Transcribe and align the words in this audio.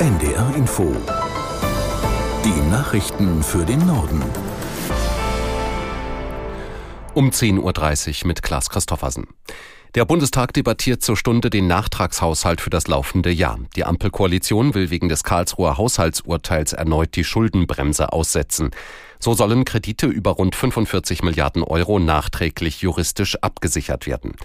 NDR 0.00 0.54
Info. 0.56 0.96
Die 2.42 2.70
Nachrichten 2.70 3.42
für 3.42 3.66
den 3.66 3.86
Norden. 3.86 4.24
Um 7.12 7.28
10.30 7.28 8.22
Uhr 8.22 8.28
mit 8.28 8.42
Klaas 8.42 8.70
Christoffersen. 8.70 9.26
Der 9.94 10.06
Bundestag 10.06 10.54
debattiert 10.54 11.02
zur 11.02 11.18
Stunde 11.18 11.50
den 11.50 11.66
Nachtragshaushalt 11.66 12.62
für 12.62 12.70
das 12.70 12.86
laufende 12.86 13.30
Jahr. 13.30 13.58
Die 13.76 13.84
Ampelkoalition 13.84 14.72
will 14.72 14.88
wegen 14.88 15.10
des 15.10 15.22
Karlsruher 15.22 15.76
Haushaltsurteils 15.76 16.72
erneut 16.72 17.14
die 17.14 17.24
Schuldenbremse 17.24 18.10
aussetzen. 18.10 18.70
So 19.18 19.34
sollen 19.34 19.66
Kredite 19.66 20.06
über 20.06 20.30
rund 20.30 20.56
45 20.56 21.22
Milliarden 21.22 21.62
Euro 21.62 21.98
nachträglich 21.98 22.80
juristisch 22.80 23.36
abgesichert 23.42 24.06
werden. 24.06 24.36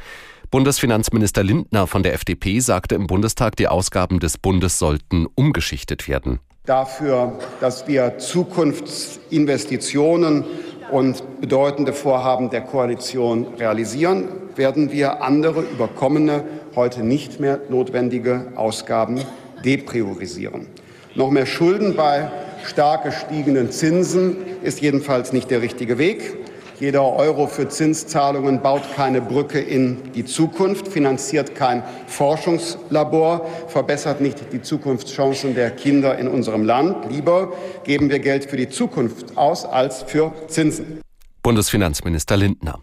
Bundesfinanzminister 0.51 1.43
Lindner 1.43 1.87
von 1.87 2.03
der 2.03 2.13
FDP 2.13 2.59
sagte 2.59 2.95
im 2.95 3.07
Bundestag, 3.07 3.55
die 3.55 3.67
Ausgaben 3.67 4.19
des 4.19 4.37
Bundes 4.37 4.77
sollten 4.79 5.25
umgeschichtet 5.35 6.07
werden. 6.07 6.39
Dafür, 6.65 7.39
dass 7.61 7.87
wir 7.87 8.17
Zukunftsinvestitionen 8.17 10.43
und 10.91 11.41
bedeutende 11.41 11.93
Vorhaben 11.93 12.49
der 12.49 12.61
Koalition 12.61 13.45
realisieren, 13.59 14.27
werden 14.55 14.91
wir 14.91 15.21
andere 15.21 15.61
überkommene, 15.61 16.43
heute 16.75 17.03
nicht 17.03 17.39
mehr 17.39 17.59
notwendige 17.69 18.47
Ausgaben 18.55 19.21
depriorisieren. 19.63 20.67
Noch 21.15 21.31
mehr 21.31 21.45
Schulden 21.45 21.95
bei 21.95 22.29
stark 22.65 23.03
gestiegenen 23.03 23.71
Zinsen 23.71 24.37
ist 24.63 24.81
jedenfalls 24.81 25.33
nicht 25.33 25.51
der 25.51 25.61
richtige 25.61 25.97
Weg. 25.97 26.44
Jeder 26.77 27.03
Euro 27.03 27.47
für 27.47 27.69
Zinszahlungen 27.69 28.61
baut 28.61 28.81
keine 28.95 29.21
Brücke 29.21 29.59
in 29.59 30.11
die 30.11 30.25
Zukunft, 30.25 30.89
finanziert 30.89 31.55
kein 31.55 31.83
Forschungslabor, 32.07 33.45
verbessert 33.69 34.19
nicht 34.19 34.51
die 34.51 34.61
Zukunftschancen 34.61 35.55
der 35.55 35.71
Kinder 35.71 36.17
in 36.17 36.27
unserem 36.27 36.65
Land. 36.65 37.09
Lieber 37.09 37.53
geben 37.85 38.09
wir 38.09 38.19
Geld 38.19 38.49
für 38.49 38.57
die 38.57 38.67
Zukunft 38.67 39.37
aus 39.37 39.63
als 39.63 40.03
für 40.03 40.33
Zinsen. 40.47 40.99
Bundesfinanzminister 41.43 42.35
Lindner. 42.35 42.79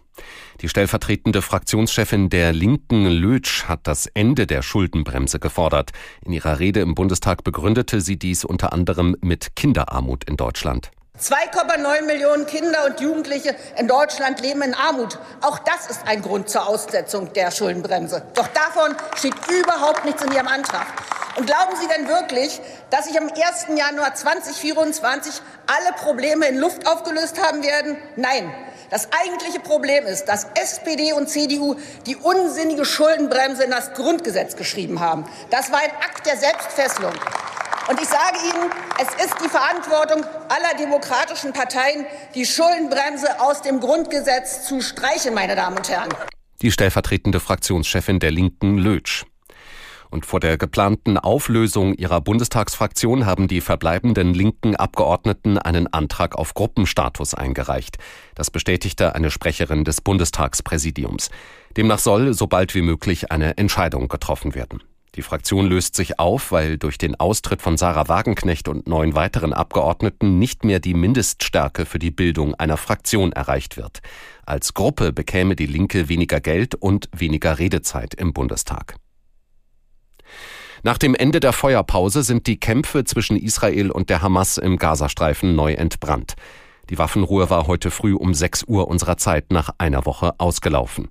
Die 0.61 0.69
stellvertretende 0.69 1.43
Fraktionschefin 1.43 2.29
der 2.29 2.51
Linken 2.51 3.05
Lötsch 3.05 3.65
hat 3.65 3.81
das 3.83 4.07
Ende 4.07 4.47
der 4.47 4.63
Schuldenbremse 4.63 5.39
gefordert. 5.39 5.91
In 6.25 6.31
ihrer 6.31 6.59
Rede 6.59 6.79
im 6.79 6.95
Bundestag 6.95 7.43
begründete 7.43 8.01
sie 8.01 8.17
dies 8.17 8.43
unter 8.43 8.73
anderem 8.73 9.15
mit 9.21 9.55
Kinderarmut 9.55 10.23
in 10.23 10.37
Deutschland. 10.37 10.91
2,9 11.23 12.01
Millionen 12.01 12.45
Kinder 12.47 12.85
und 12.85 12.99
Jugendliche 12.99 13.55
in 13.77 13.87
Deutschland 13.87 14.41
leben 14.41 14.61
in 14.61 14.73
Armut. 14.73 15.19
Auch 15.41 15.57
das 15.59 15.87
ist 15.89 16.01
ein 16.05 16.21
Grund 16.21 16.49
zur 16.49 16.67
Aussetzung 16.67 17.31
der 17.31 17.49
Schuldenbremse. 17.49 18.23
Doch 18.33 18.47
davon 18.47 18.93
steht 19.15 19.35
überhaupt 19.47 20.03
nichts 20.03 20.21
in 20.21 20.33
Ihrem 20.33 20.47
Antrag. 20.47 20.87
Und 21.37 21.45
glauben 21.45 21.77
Sie 21.79 21.87
denn 21.87 22.09
wirklich, 22.09 22.59
dass 22.89 23.05
sich 23.05 23.17
am 23.17 23.29
1. 23.29 23.67
Januar 23.77 24.13
2024 24.15 25.41
alle 25.65 25.93
Probleme 25.93 26.45
in 26.47 26.57
Luft 26.57 26.85
aufgelöst 26.87 27.41
haben 27.41 27.63
werden? 27.63 27.95
Nein. 28.17 28.53
Das 28.89 29.07
eigentliche 29.13 29.61
Problem 29.61 30.05
ist, 30.05 30.25
dass 30.25 30.47
SPD 30.55 31.13
und 31.13 31.29
CDU 31.29 31.75
die 32.05 32.17
unsinnige 32.17 32.83
Schuldenbremse 32.85 33.63
in 33.63 33.71
das 33.71 33.93
Grundgesetz 33.93 34.57
geschrieben 34.57 34.99
haben. 34.99 35.25
Das 35.51 35.71
war 35.71 35.79
ein 35.79 35.91
Akt 35.91 36.25
der 36.25 36.37
Selbstfesselung. 36.37 37.13
Und 37.89 37.99
ich 37.99 38.07
sage 38.07 38.37
Ihnen, 38.45 38.71
es 38.97 39.25
ist 39.25 39.35
die 39.43 39.49
Verantwortung 39.49 40.23
aller 40.47 40.77
demokratischen 40.79 41.51
Parteien, 41.51 42.05
die 42.33 42.45
Schuldenbremse 42.45 43.41
aus 43.41 43.61
dem 43.61 43.81
Grundgesetz 43.81 44.65
zu 44.65 44.81
streichen, 44.81 45.33
meine 45.33 45.55
Damen 45.55 45.75
und 45.75 45.89
Herren. 45.89 46.09
Die 46.61 46.71
stellvertretende 46.71 47.41
Fraktionschefin 47.41 48.19
der 48.19 48.31
Linken 48.31 48.77
Lötsch. 48.77 49.25
Und 50.09 50.25
vor 50.25 50.39
der 50.39 50.57
geplanten 50.57 51.17
Auflösung 51.17 51.93
ihrer 51.95 52.21
Bundestagsfraktion 52.21 53.25
haben 53.25 53.47
die 53.47 53.61
verbleibenden 53.61 54.33
linken 54.33 54.75
Abgeordneten 54.75 55.57
einen 55.57 55.91
Antrag 55.91 56.35
auf 56.35 56.53
Gruppenstatus 56.53 57.33
eingereicht. 57.33 57.97
Das 58.35 58.49
bestätigte 58.49 59.15
eine 59.15 59.31
Sprecherin 59.31 59.83
des 59.83 60.01
Bundestagspräsidiums. 60.01 61.31
Demnach 61.75 61.99
soll 61.99 62.33
so 62.33 62.47
bald 62.47 62.75
wie 62.75 62.83
möglich 62.83 63.31
eine 63.31 63.57
Entscheidung 63.57 64.07
getroffen 64.07 64.55
werden. 64.55 64.83
Die 65.15 65.21
Fraktion 65.21 65.67
löst 65.67 65.95
sich 65.95 66.19
auf, 66.19 66.51
weil 66.51 66.77
durch 66.79 66.97
den 66.97 67.19
Austritt 67.19 67.61
von 67.61 67.77
Sarah 67.77 68.07
Wagenknecht 68.07 68.67
und 68.67 68.87
neun 68.87 69.13
weiteren 69.13 69.53
Abgeordneten 69.53 70.39
nicht 70.39 70.65
mehr 70.65 70.79
die 70.79 70.95
Mindeststärke 70.95 71.85
für 71.85 71.99
die 71.99 72.09
Bildung 72.09 72.55
einer 72.55 72.77
Fraktion 72.77 73.31
erreicht 73.31 73.77
wird. 73.77 73.99
Als 74.45 74.73
Gruppe 74.73 75.13
bekäme 75.13 75.55
die 75.55 75.67
Linke 75.67 76.09
weniger 76.09 76.41
Geld 76.41 76.73
und 76.73 77.09
weniger 77.15 77.59
Redezeit 77.59 78.15
im 78.15 78.33
Bundestag. 78.33 78.95
Nach 80.81 80.97
dem 80.97 81.13
Ende 81.13 81.39
der 81.39 81.53
Feuerpause 81.53 82.23
sind 82.23 82.47
die 82.47 82.59
Kämpfe 82.59 83.03
zwischen 83.03 83.37
Israel 83.37 83.91
und 83.91 84.09
der 84.09 84.21
Hamas 84.23 84.57
im 84.57 84.77
Gazastreifen 84.77 85.55
neu 85.55 85.73
entbrannt. 85.73 86.33
Die 86.89 86.97
Waffenruhe 86.97 87.49
war 87.49 87.67
heute 87.67 87.91
früh 87.91 88.13
um 88.13 88.33
6 88.33 88.63
Uhr 88.63 88.87
unserer 88.87 89.17
Zeit 89.17 89.51
nach 89.51 89.69
einer 89.77 90.05
Woche 90.05 90.33
ausgelaufen. 90.39 91.07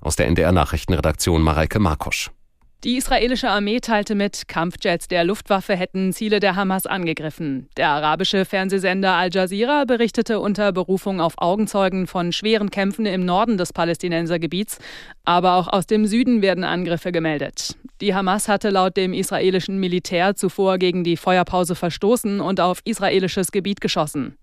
Aus 0.00 0.16
der 0.16 0.26
NDR 0.26 0.52
Nachrichtenredaktion 0.52 1.42
Mareike 1.42 1.78
Markosch. 1.78 2.30
Die 2.84 2.96
israelische 2.96 3.48
Armee 3.48 3.78
teilte 3.78 4.16
mit, 4.16 4.48
Kampfjets 4.48 5.06
der 5.06 5.22
Luftwaffe 5.22 5.76
hätten 5.76 6.12
Ziele 6.12 6.40
der 6.40 6.56
Hamas 6.56 6.84
angegriffen. 6.84 7.68
Der 7.76 7.90
arabische 7.90 8.44
Fernsehsender 8.44 9.12
Al 9.12 9.30
Jazeera 9.32 9.84
berichtete 9.84 10.40
unter 10.40 10.72
Berufung 10.72 11.20
auf 11.20 11.34
Augenzeugen 11.36 12.08
von 12.08 12.32
schweren 12.32 12.72
Kämpfen 12.72 13.06
im 13.06 13.24
Norden 13.24 13.56
des 13.56 13.72
Palästinensergebiets, 13.72 14.80
aber 15.24 15.54
auch 15.54 15.68
aus 15.68 15.86
dem 15.86 16.06
Süden 16.06 16.42
werden 16.42 16.64
Angriffe 16.64 17.12
gemeldet. 17.12 17.76
Die 18.00 18.16
Hamas 18.16 18.48
hatte 18.48 18.70
laut 18.70 18.96
dem 18.96 19.12
israelischen 19.12 19.78
Militär 19.78 20.34
zuvor 20.34 20.78
gegen 20.78 21.04
die 21.04 21.16
Feuerpause 21.16 21.76
verstoßen 21.76 22.40
und 22.40 22.58
auf 22.58 22.80
israelisches 22.84 23.52
Gebiet 23.52 23.80
geschossen. 23.80 24.38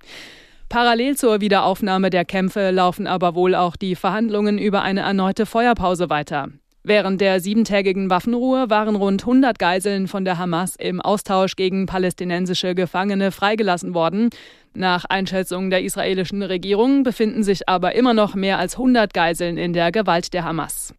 Parallel 0.70 1.18
zur 1.18 1.42
Wiederaufnahme 1.42 2.10
der 2.10 2.24
Kämpfe 2.24 2.72
laufen 2.72 3.06
aber 3.06 3.36
wohl 3.36 3.54
auch 3.54 3.76
die 3.76 3.96
Verhandlungen 3.96 4.58
über 4.58 4.82
eine 4.82 5.02
erneute 5.02 5.46
Feuerpause 5.46 6.10
weiter. 6.10 6.48
Während 6.84 7.20
der 7.20 7.42
siebentägigen 7.42 8.10
Waffenruhe 8.10 8.70
waren 8.70 8.96
rund 8.96 9.24
100 9.24 9.60
Geiseln 9.60 10.08
von 10.08 10.24
der 10.24 10.38
Hamas 10.38 10.76
im 10.78 11.02
Austausch 11.02 11.56
gegen 11.56 11.86
palästinensische 11.86 12.74
Gefangene 12.74 13.32
freigelassen 13.32 13.94
worden. 13.94 14.30
Nach 14.74 15.04
Einschätzung 15.06 15.70
der 15.70 15.84
israelischen 15.84 16.42
Regierung 16.42 17.04
befinden 17.04 17.44
sich 17.44 17.68
aber 17.68 17.96
immer 17.96 18.14
noch 18.14 18.34
mehr 18.34 18.60
als 18.60 18.76
100 18.76 19.14
Geiseln 19.14 19.58
in 19.58 19.74
der 19.74 19.92
Gewalt 19.92 20.34
der 20.34 20.46
Hamas. 20.46 20.94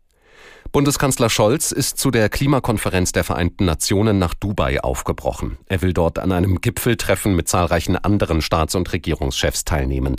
Bundeskanzler 0.72 1.30
Scholz 1.30 1.72
ist 1.72 1.98
zu 1.98 2.12
der 2.12 2.28
Klimakonferenz 2.28 3.10
der 3.10 3.24
Vereinten 3.24 3.64
Nationen 3.64 4.18
nach 4.18 4.34
Dubai 4.34 4.80
aufgebrochen. 4.80 5.58
Er 5.66 5.82
will 5.82 5.92
dort 5.92 6.20
an 6.20 6.30
einem 6.30 6.60
Gipfeltreffen 6.60 7.34
mit 7.34 7.48
zahlreichen 7.48 7.96
anderen 7.96 8.40
Staats- 8.40 8.76
und 8.76 8.92
Regierungschefs 8.92 9.64
teilnehmen. 9.64 10.14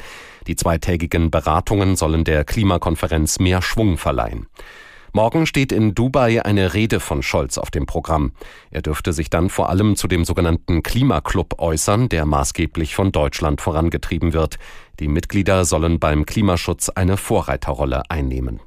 Die 0.48 0.58
zweitägigen 0.58 1.32
Beratungen 1.32 1.96
sollen 1.96 2.26
der 2.26 2.44
Klimakonferenz 2.44 3.40
mehr 3.40 3.62
Schwung 3.62 3.98
verleihen. 3.98 4.48
Morgen 5.14 5.46
steht 5.46 5.74
in 5.74 5.94
Dubai 5.94 6.46
eine 6.46 6.74
Rede 6.74 7.02
von 7.02 7.22
Scholz 7.22 7.58
auf 7.58 7.70
dem 7.70 7.86
Programm. 7.86 8.32
Er 8.70 8.82
dürfte 8.82 9.12
sich 9.12 9.30
dann 9.30 9.50
vor 9.50 9.70
allem 9.70 9.98
zu 9.98 10.08
dem 10.08 10.24
sogenannten 10.24 10.84
Klimaclub 10.84 11.60
äußern, 11.60 12.08
der 12.08 12.26
maßgeblich 12.26 12.96
von 12.96 13.12
Deutschland 13.12 13.60
vorangetrieben 13.60 14.32
wird. 14.32 14.58
Die 15.02 15.10
Mitglieder 15.10 15.66
sollen 15.66 16.00
beim 16.00 16.26
Klimaschutz 16.26 16.88
eine 16.88 17.18
Vorreiterrolle 17.18 18.04
einnehmen. 18.10 18.62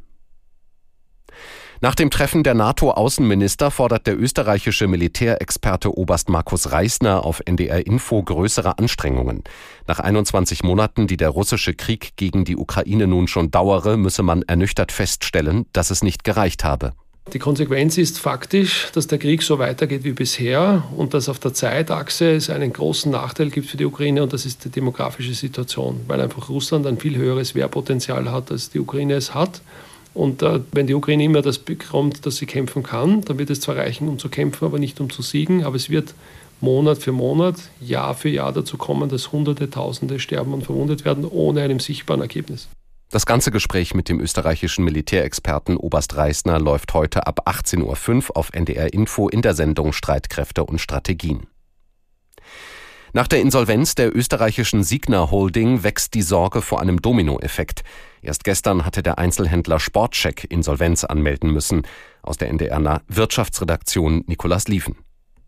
Nach 1.85 1.95
dem 1.95 2.09
Treffen 2.09 2.45
der 2.45 2.55
NATO-Außenminister 2.55 3.71
fordert 3.71 4.07
der 4.07 4.19
österreichische 4.19 4.89
Militärexperte 4.89 5.95
Oberst 5.95 6.31
Markus 6.31 6.73
Reisner 6.73 7.27
auf 7.27 7.43
NDR 7.45 7.87
Info 7.87 8.23
größere 8.23 8.79
Anstrengungen. 8.79 9.43
Nach 9.87 10.01
21 10.01 10.63
Monaten, 10.63 11.07
die 11.07 11.19
der 11.19 11.29
russische 11.29 11.75
Krieg 11.75 12.17
gegen 12.17 12.47
die 12.47 12.57
Ukraine 12.57 13.07
nun 13.07 13.29
schon 13.29 13.51
dauere, 13.51 13.99
müsse 13.99 14.23
man 14.23 14.41
ernüchtert 14.41 14.93
feststellen, 14.93 15.67
dass 15.75 15.91
es 15.91 16.03
nicht 16.03 16.25
gereicht 16.25 16.65
habe. 16.65 16.95
Die 17.35 17.39
Konsequenz 17.39 17.99
ist 17.99 18.19
faktisch, 18.19 18.89
dass 18.95 19.07
der 19.07 19.19
Krieg 19.19 19.43
so 19.43 19.59
weitergeht 19.59 20.05
wie 20.05 20.13
bisher 20.13 20.85
und 20.97 21.13
dass 21.13 21.29
auf 21.29 21.39
der 21.39 21.53
Zeitachse 21.53 22.31
es 22.31 22.49
einen 22.49 22.73
großen 22.73 23.13
Nachteil 23.13 23.51
gibt 23.51 23.69
für 23.69 23.77
die 23.77 23.85
Ukraine 23.85 24.23
und 24.23 24.33
das 24.33 24.47
ist 24.47 24.65
die 24.65 24.71
demografische 24.71 25.35
Situation, 25.35 26.01
weil 26.07 26.23
einfach 26.23 26.49
Russland 26.49 26.87
ein 26.87 26.97
viel 26.99 27.17
höheres 27.17 27.55
Wehrpotenzial 27.55 28.33
hat, 28.33 28.51
als 28.51 28.71
die 28.71 28.81
Ukraine 28.81 29.17
es 29.17 29.35
hat. 29.35 29.61
Und 30.15 30.43
äh, 30.43 30.61
wenn 30.73 30.87
die 30.87 30.95
Ukraine 30.95 31.25
immer 31.25 31.43
das 31.43 31.59
bekommt, 31.59 32.25
dass 32.25 32.37
sie 32.37 32.47
kämpfen 32.47 32.83
kann, 32.83 33.23
dann 33.23 33.39
wird 33.39 33.51
es 33.51 33.61
zwar 33.61 33.77
reichen, 33.77 34.09
um 34.09 34.19
zu 34.19 34.29
kämpfen, 34.29 34.65
aber 34.65 34.79
nicht 34.79 35.01
um 35.01 35.11
zu 35.11 35.23
siegen. 35.23 35.65
Aber 35.65 35.77
es 35.77 35.91
wird 35.91 36.15
Monat 36.61 36.99
für 36.99 37.13
Monat, 37.13 37.57
Jahr 37.81 38.15
für 38.15 38.29
Jahr 38.29 38.53
dazu 38.53 38.79
kommen, 38.79 39.09
dass 39.09 39.33
Hunderte, 39.33 39.69
Tausende 39.69 40.21
sterben 40.21 40.55
und 40.55 40.65
verwundet 40.65 41.05
werden, 41.05 41.25
ohne 41.25 41.63
einem 41.63 41.81
sichtbaren 41.81 42.21
Ergebnis. 42.21 42.69
Das 43.11 43.27
ganze 43.27 43.51
Gespräch 43.51 43.95
mit 43.95 44.09
dem 44.09 44.19
österreichischen 44.19 44.85
Militärexperten 44.85 45.77
Oberst 45.77 46.17
Reisner 46.17 46.59
läuft 46.59 46.95
heute 46.95 47.27
ab 47.27 47.49
18.05 47.49 48.31
Uhr 48.31 48.37
auf 48.37 48.51
NDR 48.53 48.93
Info 48.93 49.29
in 49.29 49.43
der 49.43 49.55
Sendung 49.55 49.93
Streitkräfte 49.93 50.65
und 50.65 50.81
Strategien. 50.81 51.47
Nach 53.17 53.29
der 53.29 53.41
Insolvenz 53.41 53.95
der 53.95 54.15
österreichischen 54.15 54.83
Signa 54.83 55.31
Holding 55.31 55.85
wächst 55.85 56.15
die 56.15 56.23
Sorge 56.23 56.61
vor 56.61 56.81
einem 56.81 57.01
Dominoeffekt. 57.01 57.85
Erst 58.23 58.43
gestern 58.43 58.85
hatte 58.85 59.05
der 59.05 59.19
Einzelhändler 59.19 59.79
Sportcheck 59.79 60.45
Insolvenz 60.51 61.05
anmelden 61.05 61.53
müssen. 61.53 61.83
Aus 62.23 62.39
der 62.39 62.49
NDR 62.49 63.03
Wirtschaftsredaktion 63.07 64.25
Nikolas 64.27 64.67
Liefen. 64.67 64.97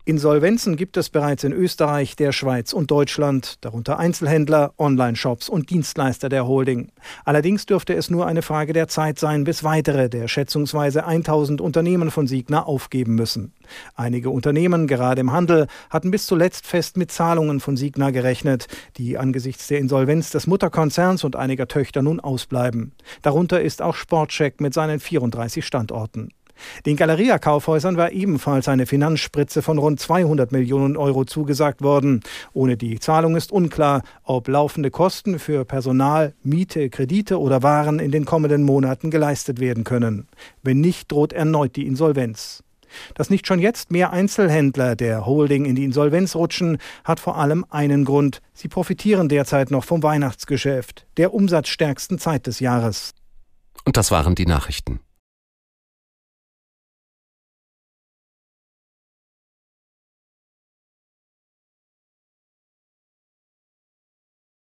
Insolvenzen 0.07 0.77
gibt 0.77 0.95
es 0.95 1.09
bereits 1.09 1.43
in 1.43 1.51
Österreich, 1.51 2.15
der 2.15 2.31
Schweiz 2.31 2.71
und 2.71 2.91
Deutschland, 2.91 3.57
darunter 3.59 3.99
Einzelhändler, 3.99 4.73
Online-Shops 4.77 5.49
und 5.49 5.69
Dienstleister 5.69 6.29
der 6.29 6.47
Holding. 6.47 6.93
Allerdings 7.25 7.65
dürfte 7.65 7.93
es 7.93 8.09
nur 8.09 8.25
eine 8.25 8.41
Frage 8.41 8.71
der 8.71 8.87
Zeit 8.87 9.19
sein, 9.19 9.43
bis 9.43 9.65
weitere 9.65 10.07
der 10.07 10.29
schätzungsweise 10.29 11.05
1000 11.05 11.59
Unternehmen 11.59 12.09
von 12.09 12.25
Signa 12.25 12.63
aufgeben 12.63 13.15
müssen. 13.15 13.51
Einige 13.95 14.29
Unternehmen, 14.29 14.87
gerade 14.87 15.19
im 15.19 15.33
Handel, 15.33 15.67
hatten 15.89 16.09
bis 16.09 16.25
zuletzt 16.25 16.67
fest 16.67 16.95
mit 16.95 17.11
Zahlungen 17.11 17.59
von 17.59 17.75
Signa 17.75 18.11
gerechnet, 18.11 18.67
die 18.95 19.17
angesichts 19.17 19.67
der 19.67 19.79
Insolvenz 19.79 20.31
des 20.31 20.47
Mutterkonzerns 20.47 21.25
und 21.25 21.35
einiger 21.35 21.67
Töchter 21.67 22.01
nun 22.01 22.21
ausbleiben. 22.21 22.93
Darunter 23.23 23.61
ist 23.61 23.81
auch 23.81 23.95
Sportcheck 23.95 24.61
mit 24.61 24.73
seinen 24.73 25.01
34 25.01 25.65
Standorten. 25.65 26.29
Den 26.85 26.95
Galeria-Kaufhäusern 26.95 27.97
war 27.97 28.11
ebenfalls 28.11 28.67
eine 28.67 28.85
Finanzspritze 28.85 29.61
von 29.61 29.77
rund 29.77 29.99
200 29.99 30.51
Millionen 30.51 30.97
Euro 30.97 31.25
zugesagt 31.25 31.81
worden. 31.81 32.21
Ohne 32.53 32.77
die 32.77 32.99
Zahlung 32.99 33.35
ist 33.35 33.51
unklar, 33.51 34.03
ob 34.23 34.47
laufende 34.47 34.91
Kosten 34.91 35.39
für 35.39 35.65
Personal, 35.65 36.33
Miete, 36.43 36.89
Kredite 36.89 37.39
oder 37.39 37.63
Waren 37.63 37.99
in 37.99 38.11
den 38.11 38.25
kommenden 38.25 38.63
Monaten 38.63 39.11
geleistet 39.11 39.59
werden 39.59 39.83
können. 39.83 40.27
Wenn 40.63 40.81
nicht, 40.81 41.11
droht 41.11 41.33
erneut 41.33 41.75
die 41.75 41.87
Insolvenz. 41.87 42.63
Dass 43.15 43.29
nicht 43.29 43.47
schon 43.47 43.59
jetzt 43.59 43.91
mehr 43.91 44.11
Einzelhändler 44.11 44.95
der 44.95 45.25
Holding 45.25 45.65
in 45.65 45.75
die 45.75 45.83
Insolvenz 45.83 46.35
rutschen, 46.35 46.77
hat 47.03 47.19
vor 47.19 47.37
allem 47.37 47.65
einen 47.69 48.05
Grund. 48.05 48.41
Sie 48.53 48.67
profitieren 48.67 49.29
derzeit 49.29 49.71
noch 49.71 49.83
vom 49.83 50.03
Weihnachtsgeschäft, 50.03 51.05
der 51.17 51.33
umsatzstärksten 51.33 52.19
Zeit 52.19 52.47
des 52.47 52.59
Jahres. 52.59 53.13
Und 53.85 53.97
das 53.97 54.11
waren 54.11 54.35
die 54.35 54.45
Nachrichten. 54.45 54.99